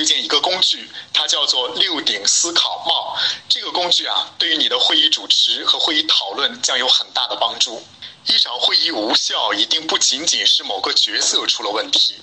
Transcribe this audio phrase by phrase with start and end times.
[0.00, 3.14] 推荐一个工具，它叫做六顶思考帽。
[3.50, 7.84] 这个工具啊，对于你的会议主持和会议讨论将有很大的帮助。
[8.24, 12.14] 一场会议无效，一定不仅仅是某个角色出了问题，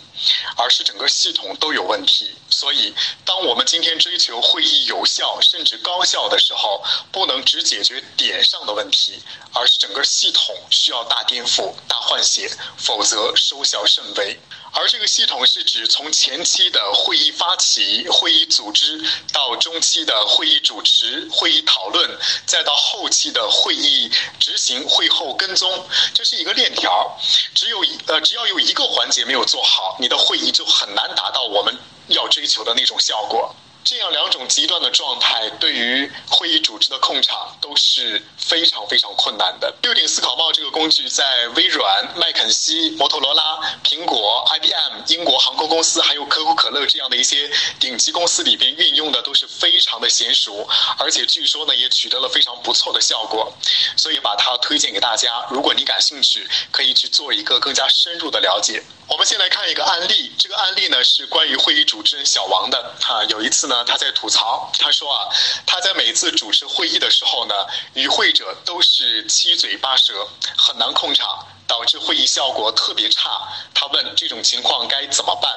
[0.55, 2.33] 而是整个系统都有问题。
[2.49, 2.93] 所以，
[3.25, 9.21] 当我们今天追求会议有效甚至高效的时候，不能只解决点上的问题，
[9.53, 14.39] 而是整个系统需要大颠覆、大换血，否则收效甚微。
[14.73, 27.17] 而这个系统是指从前期的会议发起、会议组织，到中期的会议主持、会议讨论，再到后期的会议执行、会后跟踪，这是一个链条。
[27.55, 31.77] 只有呃，只要有一个环节没有做好，你你的会议就很难达到我们
[32.07, 33.53] 要追求的那种效果。
[33.89, 39.73] 这样两种极端的状态，对于会议主持的控场都是非常非常困难的。
[39.81, 47.49] 六顶思考帽这个工具在微软、麦肯锡、摩托罗拉、苹果、IBM、英国航空公司，还有可口可乐这样的一些
[47.79, 53.53] 顶级公司里边运用的都是非常的娴熟，而且据说呢也取得了非常不错的效果，
[53.95, 55.45] 所以把它推荐给大家。
[55.49, 58.83] 如果你感兴趣，可以去做一个更加深入的了解。
[59.07, 62.93] 我们先来看一个案例，这个案例呢是关于会议主持人小王的。
[62.99, 63.76] 哈，有一次呢。
[63.83, 65.29] 他在吐槽，他说啊，
[65.65, 67.53] 他在每次主持会议的时候呢，
[67.93, 70.27] 与会者都是七嘴八舌，
[70.57, 73.29] 很难控场，导致会议效果特别差。
[73.73, 75.51] 他问这种情况该怎么办？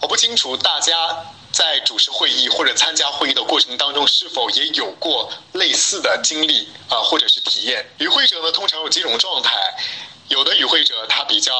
[0.00, 7.84] 我不清楚大家在主持会议或者参加会议的过程当中是否也有过类似的经历啊，或者是体验。
[7.98, 9.52] 与会者呢，通常有几种状态，
[10.28, 11.52] 有的与会者他比较。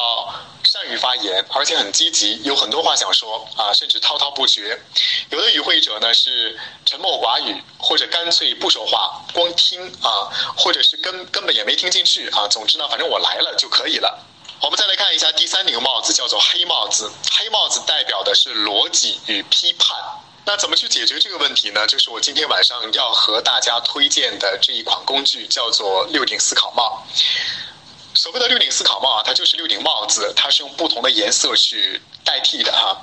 [0.67, 4.77] 善于发言，而且很积极，有很多话想说啊，甚至滔滔不绝。
[5.29, 12.45] 有的与会者呢是沉默寡语，或者干脆不说话，光听啊，或者是根根本也没听进去啊。
[12.49, 14.19] 总之呢，反正我来了就可以了。
[14.59, 17.09] 我们再来看一下第三顶帽子，叫做黑帽子。
[17.31, 19.95] 黑帽子代表的是逻辑与批判。
[20.47, 21.87] 那怎么去解决这个问题呢？
[21.87, 27.05] 就是我今天晚上要和大家推荐的这一款工具，叫做六顶思考帽。
[28.15, 32.97] 所谓的六顶思考帽啊，它就是六顶帽子，它是用不同的颜色去代替的哈。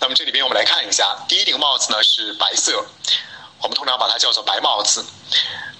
[0.00, 2.84] 那么这里边我们来看一下，第一顶帽子呢是白色，
[3.62, 5.04] 我们通常把它叫做白帽子。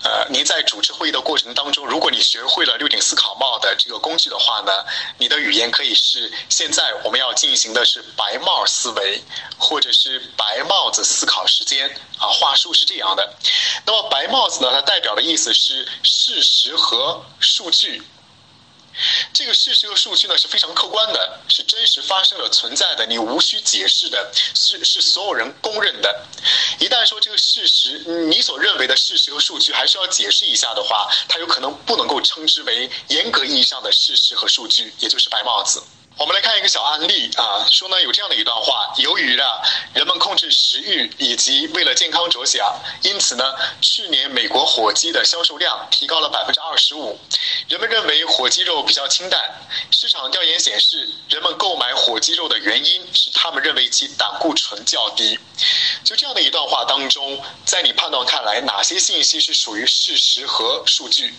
[0.05, 4.73] 呃，您在主持会议的过程当中，如果你学会了六顶思考帽的这个工具的话呢，
[5.19, 9.21] 你的语言可以是现在我们要进行的是白帽思维，
[9.59, 12.29] 或者是白帽子思考时间啊。
[12.29, 13.35] 话术是这样的。
[13.85, 18.01] 那么白帽子呢，它代表的意思是事实和数据。
[19.33, 26.27] 这个事实和数据呢是非常客观的，是真实发生的存在的，你无需解释的，是是所有人公认的。
[26.79, 27.99] 一旦说这个事实，
[28.29, 35.83] 你所认为的事实和数据还是要解释一下的话，它有可能不能够称之为严格意义上的事实和数据，也就是白帽子。
[36.19, 39.45] 我们来看一个小案例啊，说呢有这样的一段话：由于呢
[39.93, 43.45] 人们控制食欲以及为了健康着想，因此呢
[43.83, 47.21] 去年美国火鸡的销售量提高了百分之二十五。
[47.69, 49.39] 人们认为火鸡肉比较清淡。
[49.91, 55.39] 市场调研显示，人们购买火鸡肉的原因是他们认为其胆固醇较低。
[56.03, 61.35] 就这样的一段话当中，在你判断看来，哪些信息是属于事实和数据？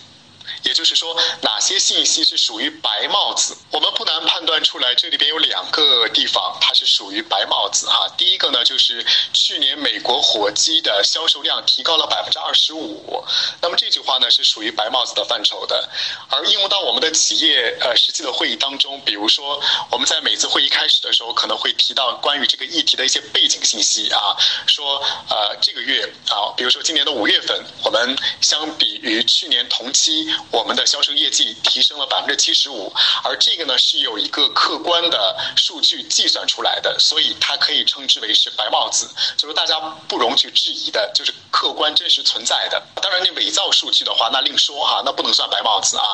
[0.62, 3.56] 也就是说，哪些信息是属于白帽子？
[3.70, 8.08] 我们不难判断出来，这里边有两个地方它是属于白帽子哈。
[8.16, 13.24] 第一个呢，就是去年美国火鸡的销售量提高了百分之二十五，
[13.60, 15.88] 那么这句话呢是属于白帽子的范畴的。
[16.28, 24.36] 而应用到我们的企业呃实际的会议当中，比如说我们在每次会议开始的时候，可能会提到关于这个议题的一些背景信息啊，
[24.66, 30.26] 说呃这个月啊，比如说今年的五月份，我们相比于去年同期。
[30.50, 32.92] 我们的销售业绩提升了百分之七十五，
[33.24, 39.78] 而这个呢是有一个客观的数据计算出来的，所以它可以称之为是白帽子，就是大家
[40.08, 42.82] 不容去质疑的，就是客观真实存在的。
[43.02, 46.04] 当然，你伪造数据的话，那另说哈，那不能算白帽子啊。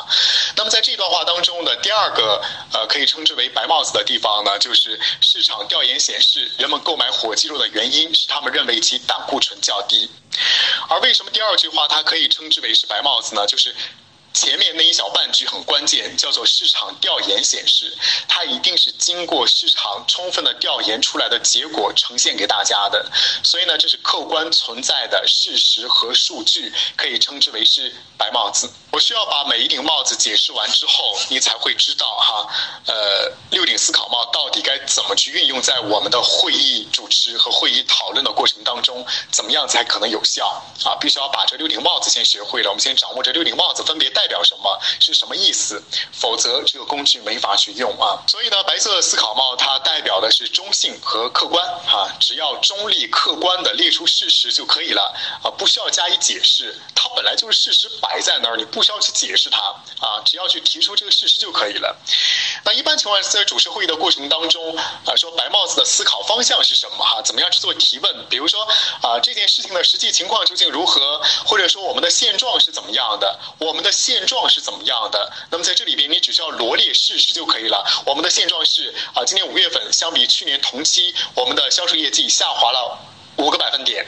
[0.57, 2.43] 那么在这段话当中的第二个
[2.73, 10.11] 呃可以称之为白帽子的地方呢，就是市场调研显示，人们购买火鸡肉的原因是他们认为其胆固醇较低。
[10.89, 13.47] 而为什么第二句话它可以称之为是白帽子呢？
[13.47, 13.75] 就是。
[14.35, 17.97] 前面那一小半句很关键，叫做市场调研显示，
[18.29, 23.09] 它一定是经过市场充分的调研出来的结果呈现给大家的，
[23.45, 28.69] 所以呢，这是客观存在的事实和数据，可以称之为是白帽子。
[28.91, 32.47] 我需要把每一顶帽子解释完之后，你才会知道哈，
[32.87, 40.95] 呃，六顶思考帽到底该怎么去运用在我们的会议主持和会议讨论的过程当中，怎么样才可能有效啊？
[41.01, 48.17] 必须要把这六顶帽子先学会了，我们先掌握这六顶帽子分别戴代表什么，是什么意思，否则这个工具没法去用啊。
[48.27, 59.59] 所以呢，白色思考帽它代表的是中性和客观啊，只要中立客观的列出事实就可以了啊，不需要加以解释，它本来就是事实摆在那儿，你不需要去解释它
[60.01, 61.95] 啊，只要去提出这个事实就可以了。
[62.65, 67.21] 那一般情况下，在主持会议的过程当中啊，说白帽子的思考方向是什么哈？
[67.21, 68.27] 怎么样去做提问？
[68.31, 68.67] 比如说
[69.03, 71.21] 啊，这件事情的实际情况究竟如何？
[71.45, 73.39] 或者说我们的现状是怎么样的？
[73.59, 75.33] 我们的现现状是怎么样的？
[75.51, 77.85] 那么在这里边，你只需要罗列事实就可以了。
[78.07, 82.97] 我们的现状是啊，今年五月份相比去年同期，我们的销售业绩下滑了
[83.39, 84.07] 五个百分点。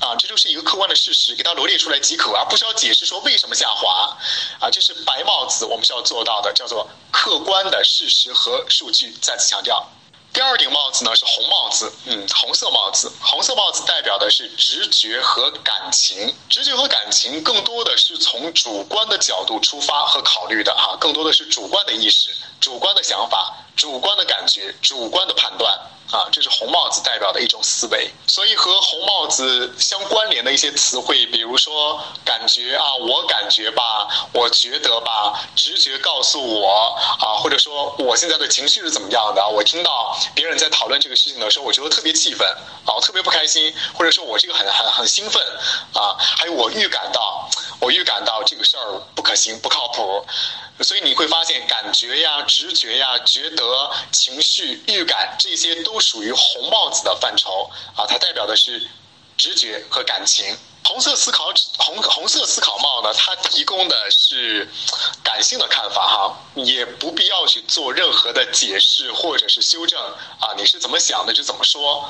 [0.00, 4.14] 啊，这就是一个客观的事实，给它罗列出来即可，而不需要解释说为什么下滑。
[4.60, 9.16] 啊，这是白帽子我们需要做到的，叫做客观的事实和数据。
[9.22, 9.88] 再次强调，
[10.38, 22.30] 第二顶帽子呢是红帽子，嗯，红色帽子，红色帽子代表的是直觉和感情，直觉和感情更多的是从主观的角度出发和考虑的哈，更多的是主观的意识、
[22.60, 25.76] 主观的想法、主观的感觉、主观的判断。
[26.10, 39.46] 啊，这是红帽子代表的一种思维，所以和红帽子相关联的一些词汇，比如说感觉啊，我感觉吧，我觉得吧，直觉告诉我啊，或者说我现在的情绪是怎么样的？
[39.46, 42.48] 我听到别人在讨论这个事情的时候，我觉得特别气愤
[42.86, 45.42] 啊，我特别不开心，或者说我这个很很很兴奋
[45.92, 47.37] 啊，还有我预感到，
[47.80, 50.26] 我预感到这个事儿不可行，不靠谱。
[50.80, 58.06] 所以你会发现，感觉呀、直觉呀、觉得、情绪、预感，这些都属于红帽子的范畴啊。
[58.06, 58.88] 它代表的是
[59.36, 60.56] 直觉和感情。
[60.84, 64.66] 红色思考红红色思考帽呢，它提供的是
[65.22, 70.00] 感性的看法哈，也不必要去做任何的解释或者是修正
[70.38, 70.54] 啊。
[70.56, 72.08] 你是怎么想的就怎么说，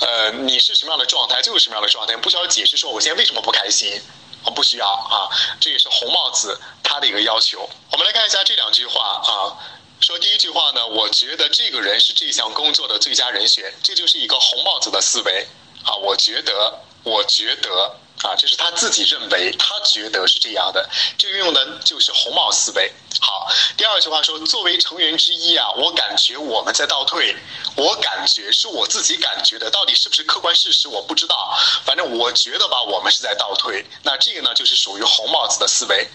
[0.00, 4.00] 呃，你是什么样的状态就是什么样的状态，不需要解释说我现在为什么不开心。
[4.44, 5.28] 啊，不需要啊，
[5.60, 7.68] 这也是红帽子他的一个要求。
[7.90, 9.56] 我们来看一下这两句话啊，
[10.00, 15.46] 说第一句话呢，我觉得这个人是这项工作的最佳人选，这就是一个红帽子的思维
[15.84, 17.96] 啊，我觉得，我觉得。
[18.22, 20.88] 啊，这是他自己认为，他觉得是这样的。
[21.18, 22.90] 这个用的就是红帽思维。
[23.26, 27.34] 好，第二句话说，作为成员之一啊，我感觉我们在倒退。
[27.74, 31.56] 我感觉是我自己感觉的，到底是不是客观事实我不知道。
[31.86, 33.82] 反正我觉得吧，我们是在倒退。
[34.02, 36.06] 那这个呢，就是属于红帽子的思维，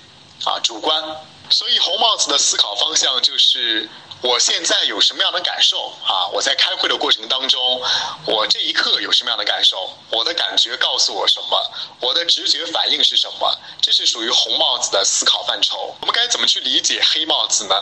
[0.45, 1.03] 啊，主观。
[1.49, 3.89] 所以红帽子的思考方向就是。
[4.21, 6.27] 我现在有什么样的感受啊？
[6.33, 7.81] 我在开会的过程当中，
[8.25, 9.95] 我这一刻有什么样的感受？
[10.09, 11.71] 我的感觉告诉我什么？
[12.01, 13.57] 我的直觉反应是什么？
[13.81, 15.95] 这是属于红帽子的思考范畴。
[16.01, 17.81] 我们该怎么去理解黑帽子呢？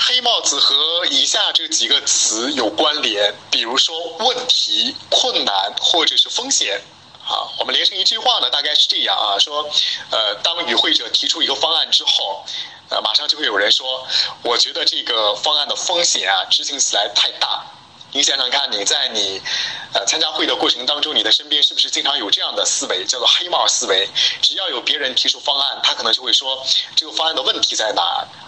[0.00, 6.82] 黑帽子和以下这几个词有关联，比如说问题、困难或者是风险。
[7.30, 9.62] 啊，我们连成一句话呢，大概是这样啊，说，
[10.10, 12.44] 呃，当与会者提出一个方案之后。
[12.90, 14.04] 呃，马上就会有人说，
[14.42, 17.64] 我觉得这个方案的风险啊，执行起来太大。
[18.12, 19.40] 你想想看，你在你
[19.92, 24.08] 呃参加会的过程当中，你的身边是不是经常有这样的思维，叫做黑帽思维？
[24.42, 28.02] 只要有别人提出方案，他可能就会说，这个方案的问题在哪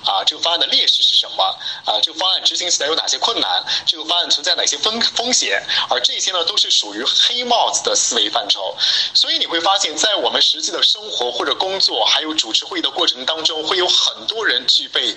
[0.04, 0.24] 啊？
[0.26, 1.44] 这个方案的劣势是什么
[1.84, 2.00] 啊？
[2.02, 3.64] 这个方案执行起来有哪些困难？
[3.86, 5.62] 这个方案存在哪些风风险？
[5.88, 8.76] 而这些呢，都是属于黑帽子的思维范畴。
[9.14, 15.16] 所以你会发现在我们实际的生活或者工作，还有主持会议的过程当中，会有很多人具备。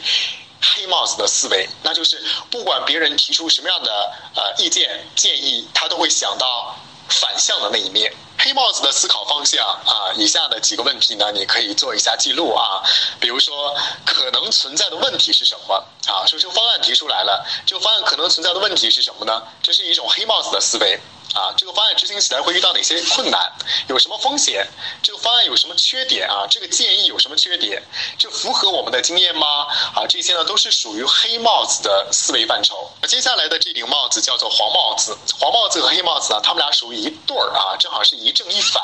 [0.74, 6.76] 黑帽子的思维，那就是不管别人提出什么样的呃意见建议，他都会想到
[7.10, 8.12] 反向的那一面。
[8.38, 12.84] 黑帽子的思考方向啊，以下的几个问题呢，你可以做一下记录啊。
[13.20, 15.76] 比如说，可能存在的问题是什么
[16.08, 16.26] 啊？
[16.28, 19.42] 说这个方案提出来了，这个方案可能存在的问题是什么呢？
[19.64, 21.00] 这是一种黑帽子的思维。
[21.36, 23.40] 啊，这个方案执行起来会遇到哪些困难？
[23.88, 24.66] 有什么风险？
[25.04, 26.48] 这个方案有什么缺点啊？
[26.50, 27.84] 这个建议有什么缺点？
[28.18, 29.68] 这符合我们的经验吗？
[29.94, 32.90] 啊，这些呢都是属于黑帽子的思维范畴。
[33.06, 38.82] 接下来的这顶帽子叫做黄帽子，黄帽子和黑帽子啊，他们俩属于一对儿啊，正好是一正一反。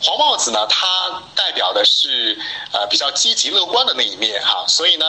[0.00, 2.38] 黄帽子呢，它代表的是
[2.72, 5.04] 呃比较积极乐观的那一面哈，所以呢，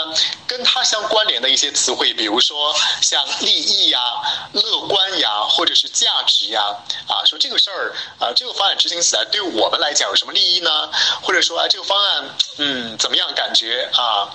[0.48, 4.00] 跟它相关联的一些词汇，比如说像利益呀、
[4.54, 6.50] 乐观呀，或者是价值。
[6.50, 6.64] 呀，
[7.08, 10.90] 啊，说这个事儿啊，这个方案执行起来对我们来讲有什么利益呢？
[11.22, 13.32] 或者说啊，这个方案嗯怎么样？
[13.36, 14.26] 感觉啊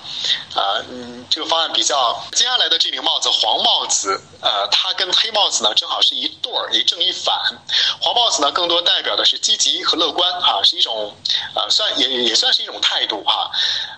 [0.55, 2.23] 啊嗯，这个方案比较。
[2.31, 7.35] 接下来的这顶帽子黄帽子，呃，它跟黑帽子呢正好是一对儿，一正一反。
[7.99, 11.15] 黄帽子呢更多代表的是积极和乐观啊，是一种
[11.53, 13.49] 啊算也也算是一种态度哈。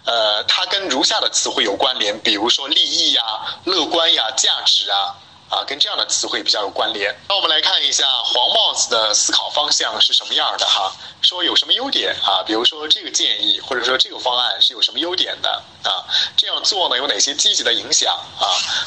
[0.05, 3.21] 呃，它跟如下的词汇有关联，比如说利益呀、
[3.65, 5.15] 乐观呀、价值啊。
[5.49, 7.15] 啊，跟这样的词汇比较有关联。
[7.29, 10.91] 那我们来看一下黄帽子的思考方向是什么样的哈？
[11.21, 12.43] 说有什么优点啊？
[12.45, 15.49] 比如说这个建议或者说这个方案是有什么优点的
[15.85, 16.03] 啊？
[16.35, 18.43] 这样做呢有哪些积极的影响啊？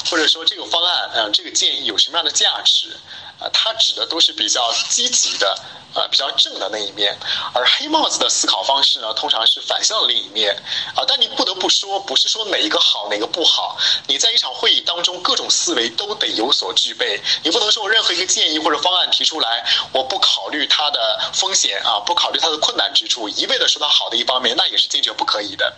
[0.07, 2.95] 或者说这个方案啊这个建议有什么样的价值
[3.39, 3.49] 啊？
[3.51, 5.59] 它指的都是比较积极的。
[5.93, 7.17] 呃，比较正的那一面，
[7.53, 10.55] 而黑帽子的思考方式呢，通常是反向的另一面
[10.95, 11.03] 啊。
[11.07, 13.77] 但你不得不说，不是说哪一个好，哪个不好。
[14.07, 17.21] 你在一场会议当中，各种思维都得有所具备。
[17.43, 25.73] 你不能说我任何一个建议或者方案提出来，我不考虑它的风险啊，不考虑它的困难之处，一味的说它好的一方面，那也是坚决不可以的。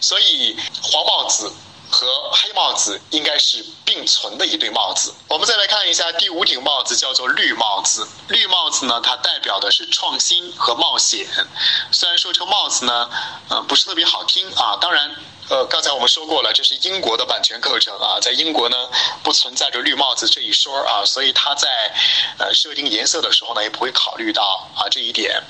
[0.00, 1.52] 所以，黄帽子。
[1.90, 5.14] 和黑帽子应该是并存的一对帽子。
[5.28, 8.06] 我们再来看一下第五顶帽子，叫做绿帽子。
[8.28, 11.26] 绿帽子呢，它代表的是创新和冒险。
[11.90, 13.10] 虽然说这个帽子呢，
[13.48, 15.14] 呃，不是特别好听啊，当然。
[15.50, 18.76] 呃，刚才我们说过了，这是英国的版权课程啊，在英国呢
[19.22, 21.68] 不存在着绿帽子这一说啊，所以它在
[22.38, 25.42] 呃设定颜色的时候呢也不会考虑到啊这一点。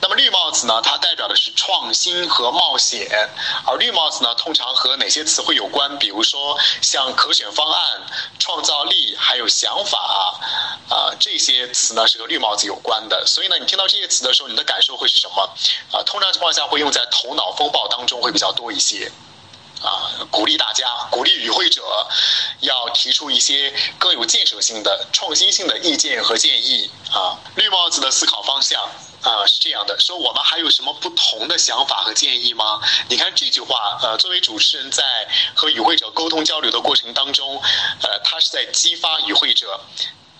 [0.00, 3.08] 那么绿帽子呢，它代表的是创新和冒险，
[3.66, 5.98] 而绿帽子呢通常和哪些词汇有关？
[5.98, 8.02] 比如说像可选方案、
[8.38, 10.40] 创造力还有想法
[10.88, 13.24] 啊这些词呢是和绿帽子有关的。
[13.26, 15.42] 所以呢，你听到这些词的时候，你的感受会是什么？
[15.92, 19.10] 啊，通常情况下会用在头脑风暴当中会比较多一些。
[19.82, 21.82] 啊，鼓励大家，鼓励与会者，
[22.60, 26.90] 要提出一些更有建设性的、创新性的意见和建议。
[27.12, 28.80] 啊，绿帽子的思考方向
[29.22, 32.80] 啊是这样的：说我们还有什么不同的想法和建议吗？
[33.08, 35.02] 你看这句话，呃，作为主持人在
[35.54, 37.60] 和与会者沟通交流的过程当中，
[38.02, 39.80] 呃，他是在激发与会者。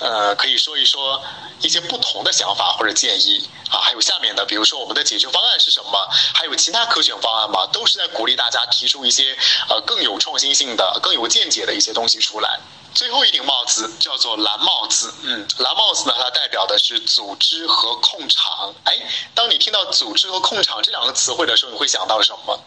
[0.01, 1.23] 呃，可以说一说
[1.61, 6.09] 一些不同的想法或者建议啊，还有下面的，比如说我们的解决方案是什么？
[6.35, 7.67] 还有其他可选方案吗？
[7.73, 9.37] 都是在鼓励大家提出一些
[9.69, 12.59] 呃更有创新性的、更有见解的一些东西出来。
[12.93, 18.75] 最后一顶帽子叫做蓝帽子，嗯，蓝帽子呢，它代表的是组织和控场。
[18.85, 18.99] 哎，
[19.33, 22.59] 当你听到组织和控场这两个词汇的时候，你会想到什么？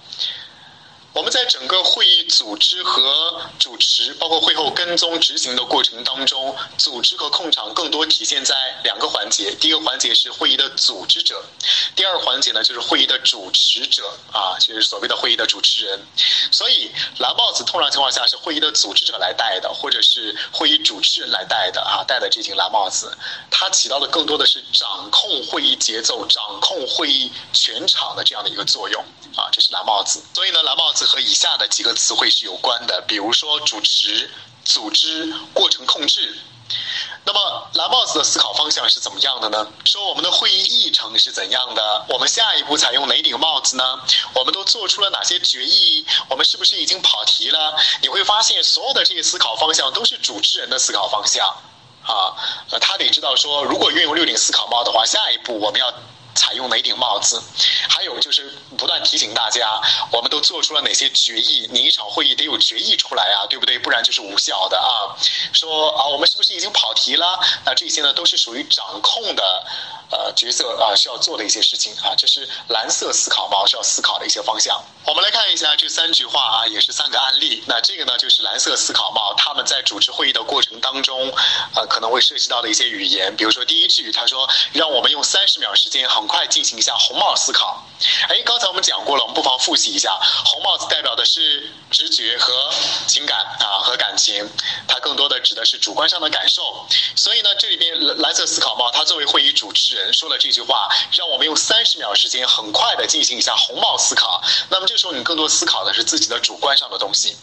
[1.13, 9.53] 我们在整个会议组织和主持，包括会后跟踪执行的过程当中，组织和控场更多体现在两个环节。
[9.55, 11.39] 第一个环节是会议的组织者，
[11.95, 16.03] 第二环节呢就是会议的主持者啊，就是所谓的会议的主持人。
[16.51, 23.15] 所以蓝帽子通常情况下是会议的组织者来戴的，或者是会议主持人来戴的啊，戴的这顶蓝帽子，
[23.51, 28.99] 它起到的更多的是掌控会议节奏、掌控会议全场的这样的一个作用
[29.35, 30.19] 啊，这是蓝帽子。
[30.33, 31.02] 所以呢，蓝帽子。
[31.05, 34.29] 和以下的几个词汇是有关的，比如说主持、
[34.63, 36.37] 组织、过程控制。
[37.25, 39.67] 那么蓝帽子的思考方向是怎么样的呢？
[39.85, 42.05] 说我们的会议议程是怎样的？
[42.09, 43.99] 我们下一步采用哪顶帽子呢？
[44.33, 46.05] 我们都做出了哪些决议？
[46.29, 47.75] 我们是不是已经跑题了？
[48.01, 51.47] 你会发现，所有的这些思考方向都是主持人的思考方向
[52.03, 52.35] 啊。
[52.71, 55.93] 呃，他得知道说，如果运用六顶思考帽的话，下一步我们要。
[56.35, 57.39] 采用哪顶帽子？
[57.87, 61.67] 还有就是不断提醒大家，我们都做出了哪些决议？
[61.71, 63.77] 你一场会议得有决议出来啊，对不对？
[63.79, 65.15] 不然就是无效的啊。
[65.53, 67.39] 说啊，我们是不是已经跑题了？
[67.65, 69.65] 那这些呢，都是属于掌控的。
[70.11, 74.79] 呃，角色啊需要做的一些事情啊，这是蓝色思考帽需要思考的一些方向。
[75.07, 77.63] 我们来看一下这三句话啊，也是三个案例。
[77.65, 81.33] 那这个呢，就是蓝色思考帽他们在主持会议的过程当中，
[81.73, 83.35] 呃，可能会涉及到的一些语言。
[83.35, 87.83] 比如说第一句，他说让我们用三十秒时间，很快进行一下红帽思考。
[88.29, 90.17] 哎，刚刚才我们讲过了，我们不妨复习一下。
[90.45, 92.53] 红帽子代表的是直觉和
[93.07, 94.49] 情感啊，和感情，
[94.87, 96.87] 它更多的指的是主观上的感受。
[97.13, 100.13] 所以呢，这里边蓝色思考帽，它作为会议主持人。
[100.13, 104.41] 说了这句话，让我们用三十秒时间，很快的进行一下红帽思考。
[104.69, 107.35] 那么这时候你更多思考的是自己的主观上的东西。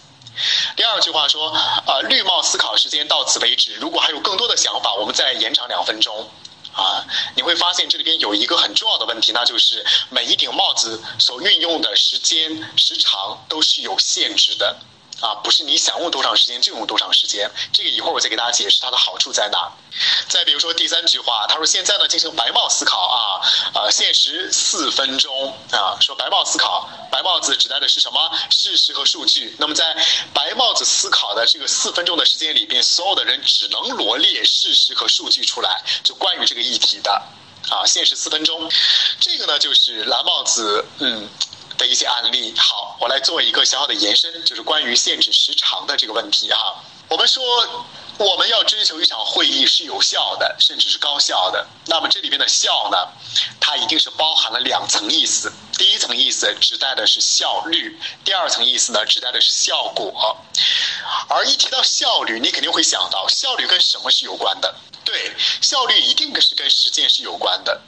[0.74, 1.54] 第二句话说，
[1.86, 6.30] 呃，绿帽思考时间到此为止，如果还有更多的想法，我们再延长两分钟。
[6.72, 14.76] 啊，你会发现这里边有一个很重要的问题，那就是每一顶帽子所运用的时间时长都是有限制的。
[15.20, 17.50] 啊，不是你想用多长时间就用多长时间。
[17.72, 19.70] 这个一会儿我再给大家解释它的好处在哪。
[20.28, 23.18] 再比如说第三句话，他说现在呢进行白帽思考啊，
[23.74, 28.30] 呃，限时四分钟啊，说白帽思考，白帽子指代的是什么？
[28.50, 29.54] 事实和数据。
[29.58, 29.94] 那么在
[30.32, 37.10] 白帽子思考的这个四分钟的时间里边，所有的人只能罗列事实和数据出来，就关于这个议题的
[37.68, 38.70] 啊，限时四分钟。
[39.18, 41.28] 这个呢就是蓝帽子嗯
[41.80, 42.54] 的一些案例。
[42.56, 46.84] 好，我来做一个小小的延伸，就是关于限制时长的这个问题哈。
[47.08, 47.42] 我们说。
[48.20, 51.66] 我们要追求一场会议是有效的，甚至是高效的。
[51.86, 52.98] 那么这里边的效呢，
[53.58, 55.50] 它一定是包含了两层意思。
[55.78, 60.36] 第一层意思指代的是效率，第二层意思呢，指代的是效果。
[61.30, 64.74] 而一提到效率，你肯定会想到效率跟什么是有关的？
[65.02, 65.32] 对，
[65.62, 67.80] 效率一定是跟时间是有关的。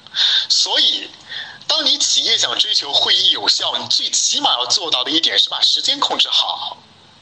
[0.48, 1.10] 所以，
[1.74, 6.76] 当你企业想追求会议有效，你最起码要做到的一点是把时间控制好。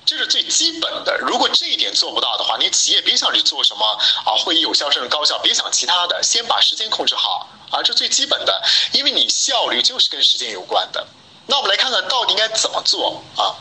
[0.04, 1.16] 这是最基本的。
[1.18, 3.86] 如果这一点做不到的话，你企业别想去做什么
[4.24, 8.60] 啊，会议有效甚至高效，别想其他的，先把时间控制好啊，这最基本的，
[8.92, 11.06] 因为你效率就是跟时间有关的。
[11.46, 13.54] 那我们来看看到底应该怎么做啊？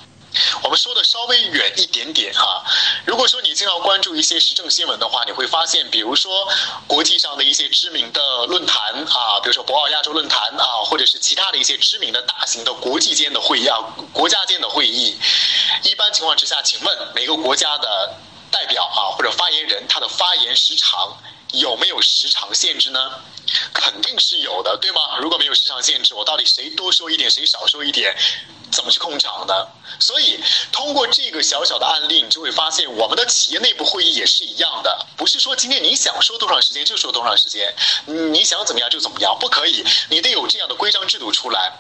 [0.64, 2.64] 我们说的稍微远一点点哈。
[3.06, 6.48] 如果说你经常关注一些时政新闻的话，你会发现，比如说
[6.88, 13.78] 国际上的一些知名的论坛啊，比如说博鳌亚洲论坛啊，或者是其他的一些知名的大型的国际间的会议啊，
[14.14, 15.18] 国家间的会议，
[15.84, 18.16] 一般情况之下，请问每个国家的
[18.52, 21.18] 代表啊或者发言人，他的发言时长
[21.54, 23.00] 有没有时长限制呢？
[23.74, 25.18] 肯定是有的，对吗？
[25.20, 28.16] 如果没有时长限制，我到底谁多说一点，谁少说一点？
[28.72, 29.68] 怎么去控场呢？
[30.00, 30.40] 所以
[30.72, 37.74] 通过这个小小的案例，你就会发现，我们的企业内部会议也是一样的，不是说今天你想说多长时间就说多长时间，
[38.06, 41.74] 你想怎么样就怎么样，不可以，你得有这样的规章制度出来。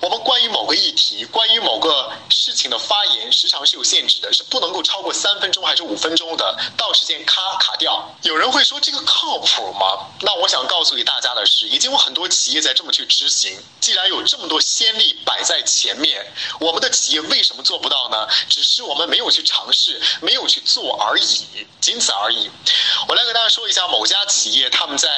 [0.00, 8.16] 我们关于某个议题、关于某个事情的发言时长是有限制的，是不能够超过三分钟还是五分钟的，到时间咔卡掉。
[8.22, 10.06] 有人会说这个靠谱吗？
[10.20, 13.58] 那我想告诉给大家的是，已经有很多企业在这么去执行。
[13.80, 16.24] 既然有这么多先例摆在前面。
[16.60, 18.28] 我们的企业为什么做不到呢？
[18.48, 22.48] 只是我们没有去尝试，没有去做而已，仅此而已。
[23.08, 25.08] 我来给大家说一下某家企业他们在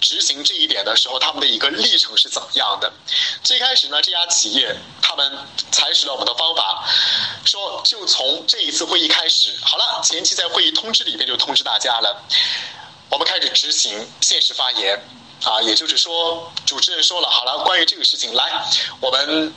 [0.00, 2.90] 执行这一点的时候，他们的一个历程是怎么样的。
[3.42, 5.38] 最开始呢，这家企业他们
[5.70, 6.88] 采取了我们的方法，
[7.44, 12.22] 说就从这一次会议开始，好了，前期在会议通知里边就通知大家了，
[13.12, 14.98] 我们开始执行现实发言
[15.44, 18.64] 啊，也就是说，主持人说了，好了，关于这个事情，来，
[19.00, 19.52] 我们。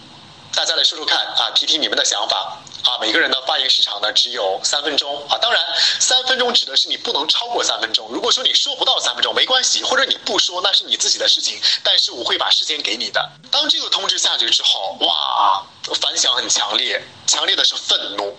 [0.53, 2.97] 大家来说说看啊，提提你们的想法啊。
[3.01, 5.37] 每个人的发言时长呢只有三分钟啊。
[5.37, 5.61] 当然，
[5.99, 8.07] 三分钟指的是你不能超过三分钟。
[8.11, 11.59] 如果说你说不到三分钟，没关系，或者你不说，那是你自己的事情。
[11.83, 13.29] 但是我会把时间给你的。
[13.51, 15.65] 当这个通知下去之后，哇，
[16.01, 18.37] 反响很强烈，强烈的是愤怒。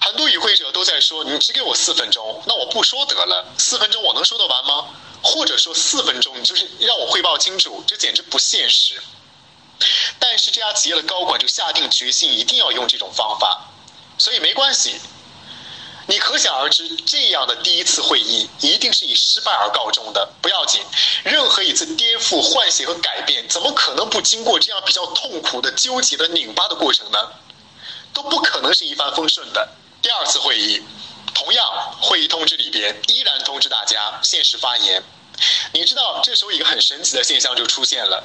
[0.00, 3.44] 很多与会者都在说：“你只给我四分钟，那我不说得了。
[3.56, 4.86] 四分钟我能说得完吗？
[5.22, 9.00] 或者说四分钟你就是让我汇报清楚，这简直不现实。”
[10.18, 13.68] 但是这家企业的高管就下定决心，一定要用这种方法，
[14.18, 15.00] 所以没关系。
[16.06, 20.28] 你可想而知，这样的第一次会议一定是以失败而告终的。
[20.42, 20.82] 不要紧，
[21.24, 27.18] 任何一次颠覆、唤醒和改变，怎么可能不经过这样比较痛苦的、纠结的、拧巴的过程呢？
[28.12, 29.66] 都不可能是一帆风顺的。
[30.02, 30.82] 第二次会议，
[31.34, 31.66] 同样
[32.02, 35.02] 会议通知里边依然通知大家限时发言。
[35.72, 38.22] 你知道，这时候一个很神奇的现象就出现了。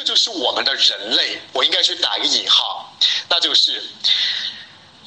[0.00, 2.90] 这就是我们的人类，我应该去打一个引号，
[3.28, 3.82] 那就是，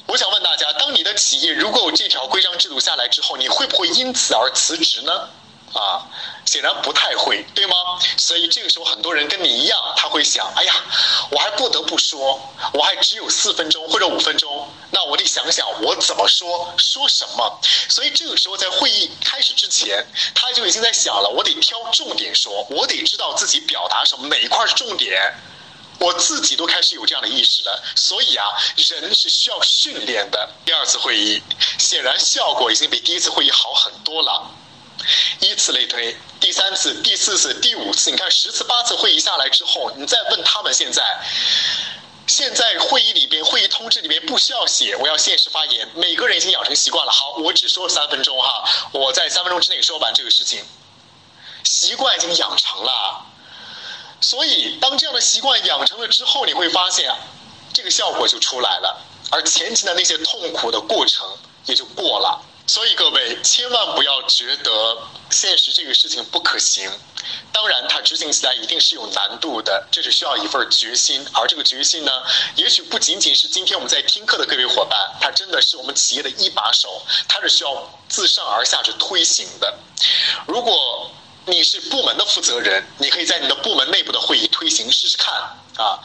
[0.06, 5.28] 我想问大家，当你的企业如果有这条规章制度下来之后，你会不会因此而辞职呢？
[5.72, 6.06] 啊，
[6.44, 7.74] 显然不太会，对吗？
[8.16, 10.72] 所以这个时候很多人跟你一样，他会想：哎呀，
[11.28, 12.40] 我还不得不说，
[12.72, 17.60] 我还只有四分钟或者五分钟，那我得想想我怎么说，说什么。
[17.88, 25.34] 所以这个时候在会议开始之前，他就已经在想了：我得挑重点说，我得知道自己表达什么，哪一块是重点。
[25.98, 27.82] 我自己都开始有这样的意识了。
[27.96, 30.48] 所以啊，人是需要训练的。
[30.64, 31.42] 第二次会议
[31.78, 34.50] 显然效果已经比第一次会议好很多了。
[35.40, 41.02] 依次类推，第三次、第四次、第五次，你看十次、八次会议下来之后，你再问他们现在，
[42.26, 47.12] 现在会议里边、会议通知里边不需要写我要限时发言，每个人已经养成习惯了。
[47.12, 50.64] 好，我只说三分钟哈，我在三分钟之内说完这个事情，
[51.62, 53.26] 习惯已经养成了。
[54.20, 57.14] 所以，当这样的习惯养成了之后，你会发现，
[57.74, 58.98] 这个效果就出来了，
[59.30, 61.26] 而前期的那些痛苦的过程
[61.66, 62.40] 也就过了。
[62.66, 64.98] 所以各位千万不要觉得
[65.30, 66.90] 现实这个事情不可行。
[67.52, 71.24] 当然，它执行起来一定是有难度的，这是需要一份决心。
[71.32, 72.10] 而这个决心呢，
[72.56, 79.78] 也许不仅仅是今天我们在听课的各位伙伴，它真的是我们企业的一把手，它是需要自上而下去推行的。
[80.46, 81.10] 如果
[81.46, 85.34] 你是部门的负责人，你可以在你的部门内部的会议推行试试看
[85.76, 86.00] 啊。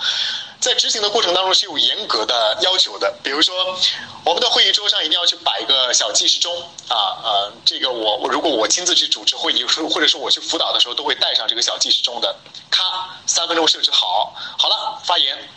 [0.69, 3.75] 在执行的过程当中是有严格的要求的，比如说，
[4.23, 6.55] 我们的会议桌上一定要去摆一个小计时钟
[6.87, 12.35] 啊呃，这个我我如果我亲自去主持会议，或者说我去辅导的时候，都会带上这个小计时钟的。
[12.69, 15.49] 咔，三分钟设置好，好了，发言，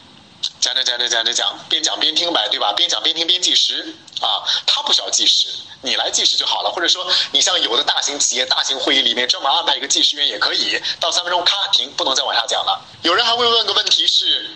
[0.59, 2.72] 讲讲讲讲讲讲讲，边讲边听呗，对吧？
[2.72, 5.48] 边讲边听边计时啊，他不需要计时，
[5.83, 6.70] 你来计时就好了。
[6.70, 12.81] 或者说，你像有的大型企业、大型会议里面专门安排一个计时员也可以，到三分钟咔停，不能再往下讲了。
[13.03, 14.48] 有人还会问个问题是。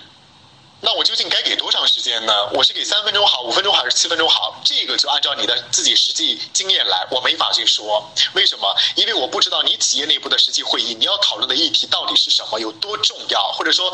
[0.87, 2.33] 那我究竟该给多长时间呢？
[2.53, 4.57] 我是给三分钟好，五分钟好，还是七分钟好？
[4.65, 8.09] 这个就按照你的自己实际经验来，我没法去说。
[8.35, 8.73] 为什么？
[8.95, 13.91] 因为我不知道你企业内部的实际会议，你要讨论的议题到底是什么，有多重要，或者说，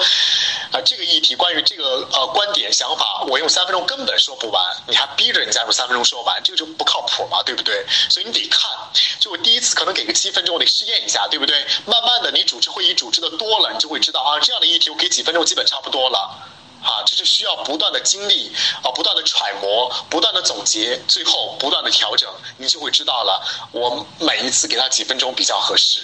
[0.70, 7.86] 啊，这个议题关于这个呃观点想法，我用三分钟根本说不完，你还逼着人家用三分钟说完，这个就不靠谱嘛，对不对？
[8.10, 8.70] 所以你得看，
[9.18, 11.66] 就我第一次可能给个七分钟，我得试验一下，对不对？
[11.86, 16.48] 慢慢的，你主持会议主持的多了，你就会知道啊，这样的议题我给几分钟基本差不多了。
[16.82, 23.68] 啊，这是需要不断的经历啊，不断的揣摩，不断的总结，最后不断的调整，你就会知道了。
[23.72, 26.00] 我每一次给他几分钟比较合适。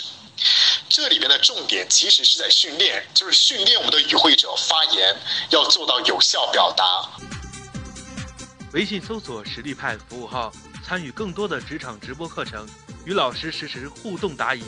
[0.89, 5.17] 这里边的重点其实是在训练，就是训练我们的与会者发言
[5.51, 7.11] 要做到有效表达。
[8.73, 10.53] 微信搜索“实力派”服务号，
[10.87, 12.69] 参与更多的职场直播课程，
[13.05, 14.63] 与老师实时互动答疑。